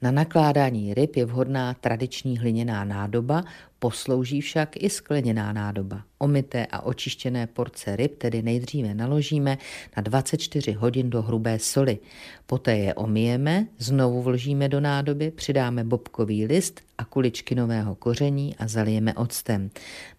Na 0.02 0.10
nakládání 0.10 0.94
ryb 0.94 1.16
je 1.16 1.24
vhodná 1.24 1.74
tradiční 1.74 2.38
hliněná 2.38 2.84
nádoba, 2.84 3.44
Poslouží 3.78 4.40
však 4.40 4.82
i 4.82 4.90
skleněná 4.90 5.52
nádoba. 5.52 6.02
Omité 6.18 6.66
a 6.66 6.80
očištěné 6.80 7.46
porce 7.46 7.96
ryb 7.96 8.18
tedy 8.18 8.42
nejdříve 8.42 8.94
naložíme 8.94 9.58
na 9.96 10.02
24 10.02 10.72
hodin 10.72 11.10
do 11.10 11.22
hrubé 11.22 11.58
soli. 11.58 11.98
Poté 12.46 12.76
je 12.76 12.94
omijeme, 12.94 13.66
znovu 13.78 14.22
vložíme 14.22 14.68
do 14.68 14.80
nádoby, 14.80 15.30
přidáme 15.30 15.84
bobkový 15.84 16.46
list 16.46 16.80
a 16.98 17.04
kuličky 17.04 17.54
nového 17.54 17.94
koření 17.94 18.56
a 18.56 18.68
zalijeme 18.68 19.14
octem. 19.14 19.70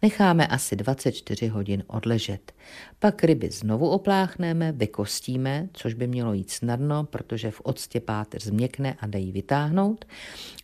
Necháme 0.02 0.48
asi 0.48 0.76
24 0.76 1.48
hodin 1.48 1.84
odležet. 1.88 2.52
Pak 3.00 3.24
ryby 3.24 3.50
znovu 3.52 3.90
opláchneme, 3.90 4.72
vykostíme, 4.72 5.70
což 5.74 5.94
by 5.94 6.08
mělo 6.08 6.34
jít 6.34 6.52
snadno, 6.52 7.04
protože 7.04 7.52
v 7.52 7.62
octě 7.62 8.00
páteř 8.00 8.44
změkne 8.44 8.96
a 9.00 9.08
dají 9.08 9.32
vytáhnout 9.32 10.06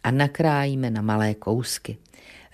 a 0.04 0.12
nakrájíme 0.12 0.92
na 0.92 1.02
malé 1.02 1.34
kousky. 1.34 1.98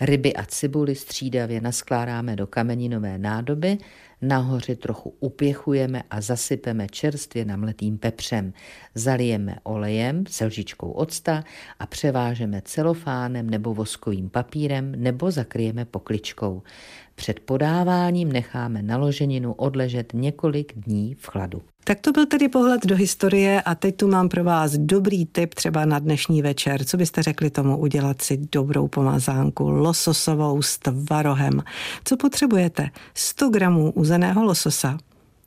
Ryby 0.01 0.33
a 0.33 0.45
cibuli 0.45 0.95
střídavě 0.95 1.61
naskládáme 1.61 2.35
do 2.35 2.47
kameninové 2.47 3.17
nádoby, 3.17 3.77
nahoře 4.21 4.75
trochu 4.75 5.13
upěchujeme 5.19 6.03
a 6.11 6.21
zasypeme 6.21 6.87
čerstvě 6.87 7.45
namletým 7.45 7.97
pepřem. 7.97 8.53
Zalijeme 8.95 9.55
olejem 9.63 10.23
s 10.29 10.45
lžičkou 10.45 10.91
octa 10.91 11.43
a 11.79 11.85
převážeme 11.85 12.61
celofánem 12.65 13.49
nebo 13.49 13.73
voskovým 13.73 14.29
papírem 14.29 14.91
nebo 14.97 15.31
zakryjeme 15.31 15.85
pokličkou. 15.85 16.61
Před 17.15 17.39
podáváním 17.39 18.31
necháme 18.31 18.81
naloženinu 18.81 19.53
odležet 19.53 20.13
několik 20.13 20.73
dní 20.75 21.15
v 21.19 21.27
chladu. 21.27 21.61
Tak 21.83 21.99
to 21.99 22.11
byl 22.11 22.25
tedy 22.25 22.49
pohled 22.49 22.85
do 22.85 22.95
historie 22.95 23.61
a 23.61 23.75
teď 23.75 23.95
tu 23.95 24.07
mám 24.07 24.29
pro 24.29 24.43
vás 24.43 24.71
dobrý 24.77 25.25
tip 25.25 25.53
třeba 25.53 25.85
na 25.85 25.99
dnešní 25.99 26.41
večer. 26.41 26.83
Co 26.83 26.97
byste 26.97 27.23
řekli 27.23 27.49
tomu 27.49 27.77
udělat 27.77 28.21
si 28.21 28.37
dobrou 28.51 28.87
pomazánku 28.87 29.69
lososovou 29.69 30.61
s 30.61 30.77
tvarohem? 30.77 31.63
Co 32.03 32.17
potřebujete? 32.17 32.89
100 33.13 33.49
gramů 33.49 33.91
uzeného 34.09 34.43
lososa, 34.43 34.97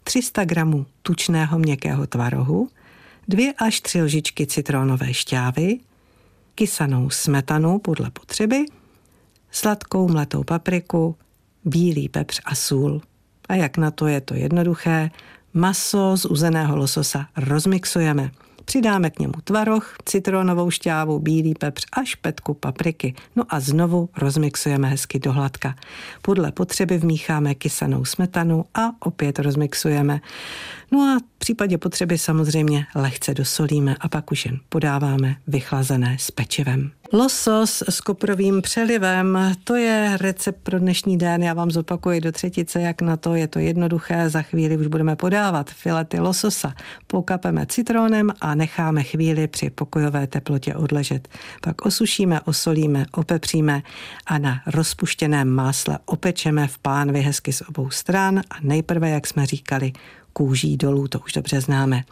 300 0.05 0.45
gramů 0.45 0.87
tučného 1.03 1.59
měkkého 1.59 2.07
tvarohu, 2.07 2.69
2 3.29 3.53
až 3.59 3.81
3 3.81 4.03
lžičky 4.03 4.47
citronové 4.47 5.15
šťávy, 5.15 5.79
kysanou 6.55 7.11
smetanu 7.11 7.79
podle 7.79 8.11
potřeby, 8.11 8.65
sladkou 9.51 10.09
mletou 10.09 10.45
papriku, 10.45 11.17
bílý 11.65 12.09
pepř 12.09 12.41
a 12.45 12.55
sůl. 12.55 13.03
A 13.49 13.55
jak 13.55 13.77
na 13.77 13.91
to 13.91 14.07
je 14.07 14.21
to 14.21 14.35
jednoduché, 14.35 15.11
maso 15.55 16.17
z 16.17 16.25
uzeného 16.25 16.77
lososa 16.77 17.27
rozmixujeme. 17.37 18.31
Přidáme 18.65 19.11
k 19.11 19.19
němu 19.19 19.33
tvaroh, 19.45 19.97
citronovou 20.05 20.71
šťávu, 20.71 21.19
bílý 21.19 21.55
pepř 21.55 21.87
a 21.93 22.05
špetku 22.05 22.55
papriky. 22.55 23.15
No 23.37 23.45
a 23.49 23.61
znovu 23.61 24.09
rozmixujeme 24.17 24.89
hezky 24.89 25.19
do 25.19 25.33
hladka. 25.33 25.75
Podle 26.23 26.53
potřeby 26.53 26.99
vmícháme 26.99 27.55
kysanou 27.55 28.05
smetanu 28.05 28.65
a 28.75 28.91
opět 29.01 29.39
rozmixujeme. 29.39 30.21
No 30.93 30.99
a 30.99 31.19
v 31.19 31.39
případě 31.39 31.79
potřeby 31.79 32.19
samozřejmě 32.19 32.87
lehce 32.95 33.35
dosolíme 33.35 33.97
a 34.01 34.09
pak 34.09 34.33
už 34.33 34.47
jen 34.47 34.61
podáváme 34.69 35.37
vychlazené 35.47 36.17
s 36.21 36.31
pečivem. 36.31 36.91
Losos 37.15 37.83
s 37.89 38.01
koprovým 38.01 38.63
přelivem, 38.63 39.39
to 39.65 39.75
je 39.75 40.17
recept 40.21 40.59
pro 40.63 40.79
dnešní 40.79 41.19
den. 41.19 41.43
Já 41.43 41.55
vám 41.55 41.71
zopakuji 41.71 42.21
do 42.21 42.33
třetice, 42.33 42.81
jak 42.81 43.03
na 43.03 43.17
to 43.17 43.35
je 43.35 43.49
to 43.49 43.59
jednoduché. 43.59 44.31
Za 44.31 44.43
chvíli 44.43 44.77
už 44.77 44.87
budeme 44.87 45.17
podávat 45.17 45.71
filety 45.71 46.21
lososa. 46.21 46.75
Pokapeme 47.07 47.67
citronem 47.67 48.33
a 48.41 48.55
necháme 48.55 49.03
chvíli 49.03 49.49
při 49.49 49.71
pokojové 49.71 50.27
teplotě 50.27 50.75
odležet. 50.75 51.29
Pak 51.61 51.87
osušíme, 51.87 52.41
osolíme, 52.41 53.07
opepříme 53.13 53.83
a 54.27 54.39
na 54.39 54.61
rozpuštěném 54.67 55.49
másle 55.49 55.99
opečeme 56.05 56.67
v 56.67 56.79
pánvi 56.79 57.21
hezky 57.21 57.53
z 57.53 57.63
obou 57.69 57.91
stran 57.91 58.39
a 58.39 58.55
nejprve, 58.63 59.11
jak 59.11 59.27
jsme 59.27 59.47
říkali, 59.47 59.93
kůží 60.33 60.77
dolů, 60.77 61.09
to 61.09 61.19
už 61.19 61.33
dobře 61.33 61.61
známe. 61.61 62.05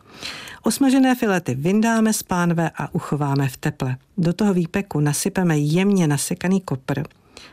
Osmažené 0.62 1.15
filety 1.15 1.55
vyndáme 1.55 2.12
z 2.12 2.23
pánve 2.23 2.71
a 2.77 2.95
uchováme 2.95 3.49
v 3.49 3.57
teple. 3.57 3.97
Do 4.19 4.33
toho 4.33 4.55
výpeku 4.55 5.00
nasypeme 5.00 5.59
jemně 5.59 6.07
nasekaný 6.07 6.61
kopr, 6.61 7.03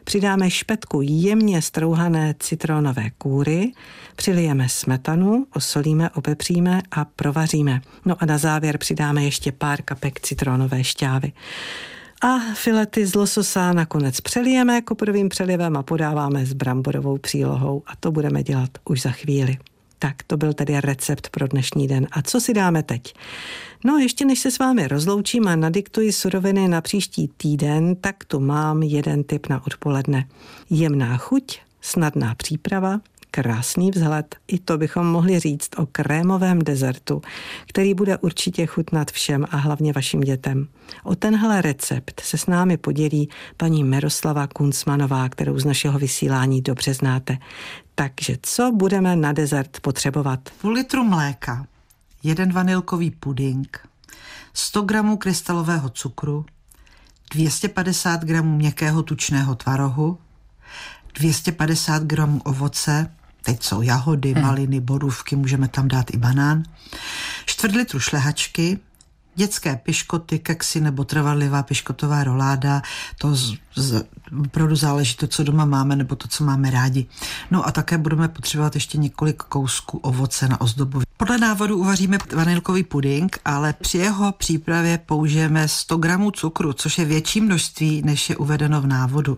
přidáme 0.03 0.49
špetku 0.49 1.01
jemně 1.03 1.61
strouhané 1.61 2.35
citronové 2.39 3.09
kůry, 3.17 3.71
přilijeme 4.15 4.69
smetanu, 4.69 5.45
osolíme, 5.55 6.09
opepříme 6.09 6.81
a 6.91 7.05
provaříme. 7.05 7.81
No 8.05 8.15
a 8.19 8.25
na 8.25 8.37
závěr 8.37 8.77
přidáme 8.77 9.23
ještě 9.23 9.51
pár 9.51 9.81
kapek 9.81 10.19
citronové 10.19 10.83
šťávy. 10.83 11.31
A 12.21 12.53
filety 12.53 13.05
z 13.05 13.15
lososa 13.15 13.73
nakonec 13.73 14.21
přelijeme 14.21 14.81
koprovým 14.81 15.29
přelivem 15.29 15.77
a 15.77 15.83
podáváme 15.83 16.45
s 16.45 16.53
bramborovou 16.53 17.17
přílohou 17.17 17.83
a 17.87 17.95
to 17.95 18.11
budeme 18.11 18.43
dělat 18.43 18.69
už 18.85 19.01
za 19.01 19.11
chvíli. 19.11 19.57
Tak 19.99 20.23
to 20.27 20.37
byl 20.37 20.53
tedy 20.53 20.81
recept 20.81 21.29
pro 21.29 21.47
dnešní 21.47 21.87
den. 21.87 22.07
A 22.11 22.21
co 22.21 22.41
si 22.41 22.53
dáme 22.53 22.83
teď? 22.83 23.13
No 23.85 23.97
ještě 23.97 24.25
než 24.25 24.39
se 24.39 24.51
s 24.51 24.59
vámi 24.59 24.87
rozloučím 24.87 25.47
a 25.47 25.55
nadiktuji 25.55 26.11
suroviny 26.11 26.67
na 26.67 26.81
příští 26.81 27.29
týden, 27.37 27.95
tak 27.95 28.23
tu 28.25 28.39
mám 28.39 28.83
jeden 28.83 29.23
tip 29.23 29.49
na 29.49 29.65
odpoledne. 29.67 30.27
Jemná 30.69 31.17
chuť, 31.17 31.59
snadná 31.81 32.35
příprava, 32.35 32.99
krásný 33.31 33.91
vzhled. 33.91 34.35
I 34.47 34.59
to 34.59 34.77
bychom 34.77 35.07
mohli 35.07 35.39
říct 35.39 35.69
o 35.77 35.85
krémovém 35.85 36.59
dezertu, 36.59 37.21
který 37.67 37.93
bude 37.93 38.17
určitě 38.17 38.65
chutnat 38.65 39.11
všem 39.11 39.45
a 39.51 39.57
hlavně 39.57 39.93
vašim 39.93 40.21
dětem. 40.21 40.67
O 41.03 41.15
tenhle 41.15 41.61
recept 41.61 42.21
se 42.23 42.37
s 42.37 42.47
námi 42.47 42.77
podělí 42.77 43.29
paní 43.57 43.83
Miroslava 43.83 44.47
Kuncmanová, 44.47 45.29
kterou 45.29 45.59
z 45.59 45.65
našeho 45.65 45.99
vysílání 45.99 46.61
dobře 46.61 46.93
znáte. 46.93 47.37
Takže 47.99 48.37
co 48.41 48.71
budeme 48.71 49.15
na 49.15 49.31
dezert 49.31 49.79
potřebovat? 49.79 50.49
Půl 50.61 50.71
litru 50.71 51.03
mléka, 51.03 51.67
jeden 52.23 52.53
vanilkový 52.53 53.11
puding, 53.11 53.87
100 54.53 54.81
gramů 54.81 55.17
krystalového 55.17 55.89
cukru, 55.89 56.45
250 57.31 58.23
gramů 58.23 58.55
měkkého 58.55 59.03
tučného 59.03 59.55
tvarohu, 59.55 60.17
250 61.13 62.03
gramů 62.03 62.41
ovoce, 62.43 63.11
teď 63.41 63.63
jsou 63.63 63.81
jahody, 63.81 64.33
hmm. 64.33 64.43
maliny, 64.43 64.79
borůvky, 64.79 65.35
můžeme 65.35 65.67
tam 65.67 65.87
dát 65.87 66.13
i 66.13 66.17
banán, 66.17 66.63
čtvrt 67.45 67.75
litru 67.75 67.99
šlehačky, 67.99 68.79
dětské 69.37 69.75
piškoty, 69.75 70.39
keksy 70.39 70.81
nebo 70.81 71.03
trvalivá 71.03 71.63
piškotová 71.63 72.23
roláda, 72.23 72.81
to 73.17 73.35
z, 73.35 73.53
z, 73.75 74.03
opravdu 74.45 74.75
záleží 74.75 75.15
to, 75.15 75.27
co 75.27 75.43
doma 75.43 75.65
máme, 75.65 75.95
nebo 75.95 76.15
to, 76.15 76.27
co 76.27 76.43
máme 76.43 76.71
rádi. 76.71 77.05
No 77.51 77.67
a 77.67 77.71
také 77.71 77.97
budeme 77.97 78.27
potřebovat 78.27 78.75
ještě 78.75 78.97
několik 78.97 79.43
kousků 79.43 79.97
ovoce 79.97 80.47
na 80.47 80.61
ozdobu. 80.61 81.06
Podle 81.17 81.37
návodu 81.37 81.77
uvaříme 81.77 82.17
vanilkový 82.35 82.83
puding, 82.83 83.39
ale 83.45 83.73
při 83.73 83.97
jeho 83.97 84.31
přípravě 84.31 84.97
použijeme 84.97 85.67
100 85.67 85.97
gramů 85.97 86.31
cukru, 86.31 86.73
což 86.73 86.97
je 86.97 87.05
větší 87.05 87.41
množství, 87.41 88.01
než 88.05 88.29
je 88.29 88.37
uvedeno 88.37 88.81
v 88.81 88.87
návodu. 88.87 89.37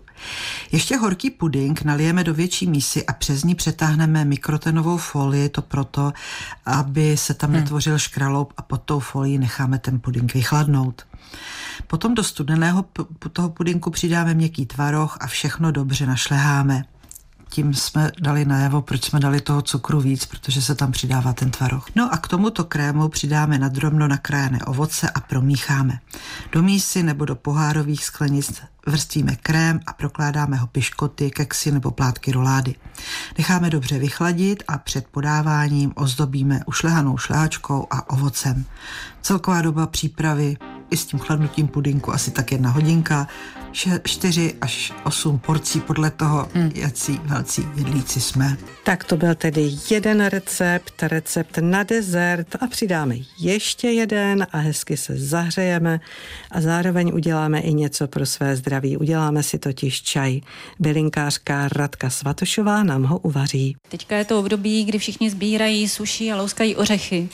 Ještě 0.72 0.98
horký 0.98 1.30
puding 1.30 1.82
nalijeme 1.82 2.24
do 2.24 2.34
větší 2.34 2.68
mísy 2.68 3.06
a 3.06 3.14
přes 3.14 3.44
ní 3.44 3.56
přetáhneme 3.56 4.26
mikrotenovou 4.26 4.98
folii, 4.98 5.50
to 5.50 5.62
proto, 5.62 6.14
aby 6.66 7.18
se 7.18 7.34
tam 7.34 7.50
hmm. 7.50 7.60
netvořil 7.60 8.00
škraloup 8.00 8.54
a 8.58 8.62
pod 8.62 8.82
tou 8.82 9.00
folií 9.00 9.38
necháme 9.38 9.80
ten 9.80 10.00
puding 10.00 10.34
vychladnout. 10.34 11.06
Potom 11.88 12.16
do 12.16 12.24
studeného 12.24 12.86
toho 13.34 13.50
pudinku 13.50 13.90
přidáme 13.90 14.34
měkký 14.34 14.66
tvaroh 14.66 15.18
a 15.20 15.28
všechno 15.28 15.72
dobře 15.72 16.06
našleháme. 16.06 16.84
Tím 17.50 17.74
jsme 17.74 18.12
dali 18.22 18.46
najevo, 18.46 18.82
proč 18.82 19.06
jsme 19.06 19.20
dali 19.20 19.42
toho 19.42 19.62
cukru 19.62 20.02
víc, 20.02 20.26
protože 20.26 20.62
se 20.62 20.76
tam 20.76 20.92
přidává 20.92 21.34
ten 21.34 21.52
tvaroh. 21.52 21.86
No 21.96 22.14
a 22.14 22.18
k 22.18 22.28
tomuto 22.28 22.64
krému 22.64 23.10
přidáme 23.10 23.58
na 23.58 23.68
drobno 23.68 24.08
nakrájené 24.08 24.60
ovoce 24.60 25.10
a 25.10 25.20
promícháme. 25.20 26.00
Do 26.52 26.62
mísy 26.62 27.04
nebo 27.04 27.26
do 27.26 27.36
pohárových 27.36 28.06
sklenic 28.06 28.62
vrstvíme 28.88 29.36
krém 29.36 29.80
a 29.86 29.94
prokládáme 29.94 30.58
ho 30.58 30.68
piškoty, 30.68 31.32
keksy 31.32 31.72
nebo 31.72 31.92
plátky 31.92 32.32
rolády. 32.32 32.76
Necháme 33.38 33.70
dobře 33.70 34.00
vychladit 34.00 34.64
a 34.68 34.78
před 34.78 35.08
podáváním 35.08 35.92
ozdobíme 35.96 36.60
ušlehanou 36.66 37.18
šlehačkou 37.18 37.88
a 37.92 38.10
ovocem. 38.10 38.66
Celková 39.22 39.62
doba 39.62 39.88
přípravy 39.88 40.58
i 40.92 40.98
s 40.98 41.06
tím 41.06 41.20
chladnutím 41.20 41.68
pudinku 41.68 42.14
asi 42.14 42.32
tak 42.32 42.52
jedna 42.52 42.70
hodinka, 42.70 43.28
4 44.04 44.56
až 44.62 44.94
8 45.04 45.40
porcí 45.40 45.80
podle 45.80 46.12
toho, 46.12 46.50
hmm. 46.54 46.72
jaký 46.76 47.20
velcí 47.24 47.66
jedlíci 47.76 48.22
jsme. 48.22 48.58
Tak 48.84 49.04
to 49.04 49.18
byl 49.18 49.36
tedy 49.36 49.72
jeden 49.92 50.26
recept, 50.26 51.04
recept 51.04 51.58
na 51.58 51.84
dezert 51.84 52.56
a 52.60 52.68
přidáme 52.68 53.16
ještě 53.40 53.88
jeden 53.88 54.48
a 54.52 54.58
hezky 54.58 54.98
se 54.98 55.18
zahřejeme 55.18 56.00
a 56.52 56.62
zároveň 56.62 57.12
uděláme 57.14 57.60
i 57.60 57.74
něco 57.74 58.08
pro 58.08 58.26
své 58.26 58.56
zdraví. 58.56 58.98
Uděláme 58.98 59.44
si 59.44 59.60
totiž 59.60 60.02
čaj. 60.02 60.42
Bylinkářka 60.80 61.68
Radka 61.68 62.10
Svatošová 62.10 62.84
nám 62.84 63.04
ho 63.04 63.18
uvaří. 63.18 63.76
Teďka 63.90 64.16
je 64.16 64.26
to 64.26 64.40
období, 64.40 64.86
kdy 64.86 65.00
všichni 65.00 65.30
sbírají, 65.30 65.90
suší 65.90 66.32
a 66.32 66.36
louskají 66.36 66.76
ořechy. 66.76 67.30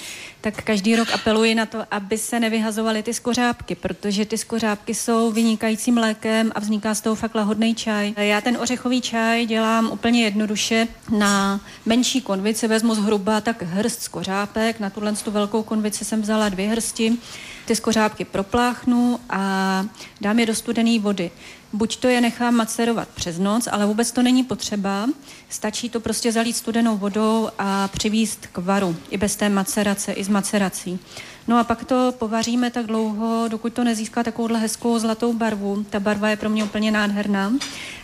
Tak 0.45 0.63
každý 0.63 0.95
rok 0.95 1.07
apeluji 1.13 1.55
na 1.55 1.65
to, 1.65 1.83
aby 1.91 2.17
se 2.17 2.39
nevyhazovaly 2.39 3.03
ty 3.03 3.13
skořápky, 3.13 3.75
protože 3.75 4.25
ty 4.25 4.37
skořápky 4.37 4.93
jsou 4.93 5.31
vynikajícím 5.31 5.97
lékem 5.97 6.51
a 6.55 6.59
vzniká 6.59 6.95
z 6.95 7.01
toho 7.01 7.15
fakt 7.15 7.35
lahodný 7.35 7.75
čaj. 7.75 8.13
Já 8.17 8.41
ten 8.41 8.57
ořechový 8.57 9.01
čaj 9.01 9.45
dělám 9.45 9.89
úplně 9.91 10.23
jednoduše. 10.23 10.87
Na 11.17 11.61
menší 11.85 12.21
konvici 12.21 12.67
vezmu 12.67 12.95
zhruba 12.95 13.41
tak 13.41 13.61
hrst 13.61 14.01
skořápek, 14.01 14.79
na 14.79 14.89
tuhle 14.89 15.13
tu 15.13 15.31
velkou 15.31 15.63
konvici 15.63 16.05
jsem 16.05 16.21
vzala 16.21 16.49
dvě 16.49 16.67
hrsti 16.67 17.17
ty 17.65 17.75
skořápky 17.75 18.25
propláchnu 18.25 19.19
a 19.29 19.85
dám 20.21 20.39
je 20.39 20.45
do 20.45 20.55
studené 20.55 20.99
vody. 20.99 21.31
Buď 21.75 21.97
to 21.97 22.07
je 22.07 22.21
nechám 22.21 22.55
macerovat 22.55 23.07
přes 23.07 23.39
noc, 23.39 23.67
ale 23.71 23.85
vůbec 23.85 24.11
to 24.11 24.21
není 24.21 24.43
potřeba. 24.43 25.07
Stačí 25.49 25.89
to 25.89 25.99
prostě 25.99 26.31
zalít 26.31 26.55
studenou 26.55 26.97
vodou 26.97 27.49
a 27.59 27.87
přivíst 27.87 28.47
k 28.47 28.57
varu, 28.57 28.95
i 29.09 29.17
bez 29.17 29.35
té 29.35 29.49
macerace, 29.49 30.11
i 30.11 30.23
s 30.23 30.27
macerací. 30.29 30.99
No 31.47 31.59
a 31.59 31.63
pak 31.63 31.83
to 31.83 32.13
povaříme 32.19 32.71
tak 32.71 32.85
dlouho, 32.85 33.47
dokud 33.47 33.73
to 33.73 33.83
nezíská 33.83 34.23
takovouhle 34.23 34.59
hezkou 34.59 34.99
zlatou 34.99 35.33
barvu. 35.33 35.85
Ta 35.89 35.99
barva 35.99 36.29
je 36.29 36.37
pro 36.37 36.49
mě 36.49 36.63
úplně 36.63 36.91
nádherná. 36.91 37.53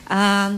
A 0.10 0.52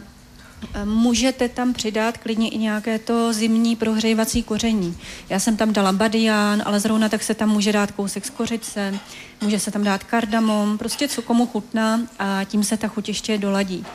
Můžete 0.86 1.50
tam 1.50 1.74
přidat 1.74 2.18
klidně 2.18 2.50
i 2.50 2.58
nějaké 2.58 3.00
to 3.00 3.34
zimní 3.34 3.76
prohřívací 3.76 4.44
koření. 4.44 4.98
Já 5.30 5.40
jsem 5.40 5.58
tam 5.58 5.74
dala 5.74 5.92
badián, 5.92 6.64
ale 6.66 6.80
zrovna 6.80 7.10
tak 7.10 7.24
se 7.24 7.34
tam 7.34 7.50
může 7.50 7.72
dát 7.72 7.92
kousek 7.92 8.26
z 8.26 8.30
kořice, 8.30 9.00
může 9.42 9.60
se 9.60 9.72
tam 9.72 9.84
dát 9.84 10.04
kardamom, 10.04 10.78
prostě 10.78 11.08
co 11.08 11.22
komu 11.22 11.48
chutná 11.48 12.02
a 12.20 12.44
tím 12.44 12.64
se 12.64 12.78
ta 12.78 12.88
chuť 12.88 13.08
ještě 13.08 13.38
doladí. 13.38 13.86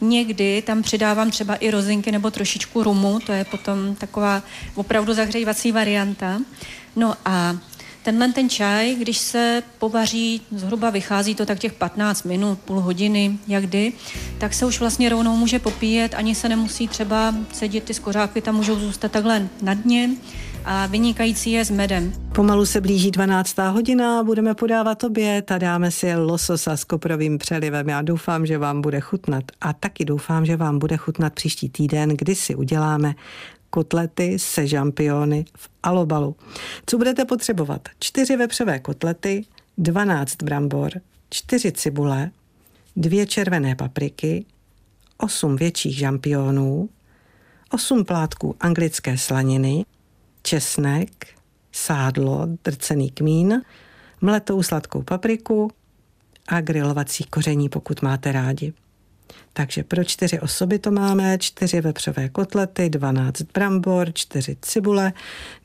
Někdy 0.00 0.62
tam 0.62 0.82
přidávám 0.82 1.30
třeba 1.30 1.54
i 1.54 1.70
rozinky 1.70 2.12
nebo 2.12 2.30
trošičku 2.30 2.82
rumu, 2.82 3.20
to 3.26 3.32
je 3.32 3.44
potom 3.44 3.94
taková 3.94 4.42
opravdu 4.74 5.14
zahřívací 5.14 5.72
varianta. 5.72 6.40
No 6.96 7.14
a 7.24 7.56
Tenhle 8.02 8.28
ten 8.28 8.48
čaj, 8.48 8.94
když 8.94 9.18
se 9.18 9.62
povaří, 9.78 10.42
zhruba 10.50 10.90
vychází 10.90 11.34
to 11.34 11.46
tak 11.46 11.58
těch 11.58 11.72
15 11.72 12.22
minut, 12.22 12.58
půl 12.58 12.80
hodiny, 12.80 13.38
jak 13.48 13.64
kdy, 13.64 13.92
tak 14.38 14.54
se 14.54 14.66
už 14.66 14.80
vlastně 14.80 15.08
rovnou 15.08 15.36
může 15.36 15.58
popíjet, 15.58 16.14
ani 16.14 16.34
se 16.34 16.48
nemusí 16.48 16.88
třeba 16.88 17.34
sedět, 17.52 17.84
ty 17.84 17.94
skořápky 17.94 18.40
tam 18.40 18.54
můžou 18.54 18.76
zůstat 18.76 19.12
takhle 19.12 19.48
na 19.62 19.74
dně 19.74 20.10
a 20.64 20.86
vynikající 20.86 21.52
je 21.52 21.64
s 21.64 21.70
medem. 21.70 22.12
Pomalu 22.34 22.66
se 22.66 22.80
blíží 22.80 23.10
12. 23.10 23.58
hodina, 23.58 24.22
budeme 24.22 24.54
podávat 24.54 25.04
oběd 25.04 25.50
a 25.52 25.58
dáme 25.58 25.90
si 25.90 26.16
lososa 26.16 26.76
s 26.76 26.84
koprovým 26.84 27.38
přelivem. 27.38 27.88
Já 27.88 28.02
doufám, 28.02 28.46
že 28.46 28.58
vám 28.58 28.80
bude 28.80 29.00
chutnat 29.00 29.44
a 29.60 29.72
taky 29.72 30.04
doufám, 30.04 30.46
že 30.46 30.56
vám 30.56 30.78
bude 30.78 30.96
chutnat 30.96 31.32
příští 31.32 31.68
týden, 31.68 32.08
kdy 32.08 32.34
si 32.34 32.54
uděláme 32.54 33.14
kotlety 33.72 34.38
se 34.38 34.66
žampiony 34.66 35.44
v 35.56 35.68
alobalu. 35.82 36.36
Co 36.86 36.98
budete 36.98 37.24
potřebovat? 37.24 37.88
Čtyři 37.98 38.36
vepřové 38.36 38.78
kotlety, 38.78 39.44
12 39.78 40.42
brambor, 40.42 40.90
čtyři 41.30 41.72
cibule, 41.72 42.30
dvě 42.96 43.26
červené 43.26 43.76
papriky, 43.76 44.44
osm 45.18 45.56
větších 45.56 45.98
žampionů, 45.98 46.88
osm 47.70 48.04
plátků 48.04 48.56
anglické 48.60 49.18
slaniny, 49.18 49.84
česnek, 50.42 51.26
sádlo, 51.72 52.48
drcený 52.64 53.10
kmín, 53.10 53.62
mletou 54.20 54.62
sladkou 54.62 55.02
papriku 55.02 55.70
a 56.48 56.60
grilovací 56.60 57.24
koření, 57.24 57.68
pokud 57.68 58.02
máte 58.02 58.32
rádi. 58.32 58.72
Takže 59.52 59.84
pro 59.84 60.04
čtyři 60.04 60.40
osoby 60.40 60.78
to 60.78 60.90
máme 60.90 61.38
čtyři 61.38 61.80
vepřové 61.80 62.28
kotlety, 62.28 62.90
12 62.90 63.42
brambor, 63.42 64.12
čtyři 64.14 64.56
cibule, 64.62 65.12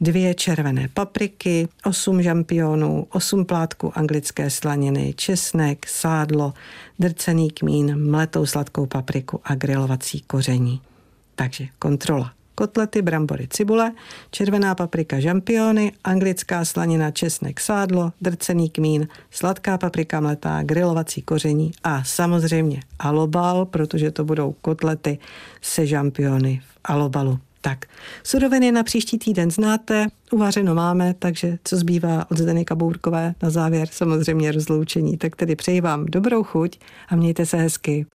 dvě 0.02 0.34
červené 0.34 0.88
papriky, 0.94 1.68
osm 1.86 2.22
žampionů, 2.22 3.08
osm 3.10 3.46
plátků 3.46 3.98
anglické 3.98 4.50
slaniny, 4.50 5.14
česnek, 5.18 5.88
sádlo, 5.88 6.54
drcený 7.00 7.52
kmín, 7.52 8.10
mletou 8.12 8.46
sladkou 8.46 8.86
papriku 8.86 9.42
a 9.44 9.56
grilovací 9.56 10.22
koření. 10.22 10.82
Takže 11.36 11.68
kontrola 11.80 12.37
kotlety, 12.58 13.02
brambory, 13.02 13.48
cibule, 13.48 13.92
červená 14.32 14.76
paprika, 14.76 15.20
žampiony, 15.20 15.92
anglická 16.04 16.66
slanina, 16.66 17.12
česnek, 17.12 17.60
sádlo, 17.60 18.12
drcený 18.22 18.70
kmín, 18.70 19.08
sladká 19.32 19.78
paprika 19.78 20.20
mletá, 20.20 20.64
grilovací 20.64 21.22
koření 21.22 21.72
a 21.84 22.04
samozřejmě 22.04 22.80
alobal, 23.00 23.66
protože 23.66 24.12
to 24.12 24.26
budou 24.26 24.56
kotlety 24.62 25.18
se 25.62 25.88
žampiony 25.88 26.62
v 26.68 26.80
alobalu. 26.84 27.40
Tak, 27.62 27.86
suroviny 28.24 28.72
na 28.72 28.84
příští 28.84 29.20
týden 29.20 29.52
znáte, 29.52 30.08
uvařeno 30.32 30.76
máme, 30.76 31.16
takže 31.20 31.58
co 31.64 31.78
zbývá 31.78 32.32
od 32.32 32.38
Zdeny 32.38 32.66
Kabourkové 32.66 33.36
na 33.44 33.50
závěr 33.50 33.88
samozřejmě 33.92 34.52
rozloučení. 34.52 35.18
Tak 35.18 35.36
tedy 35.36 35.56
přeji 35.56 35.82
vám 35.82 36.06
dobrou 36.06 36.44
chuť 36.44 36.80
a 37.10 37.16
mějte 37.16 37.46
se 37.46 37.58
hezky. 37.58 38.06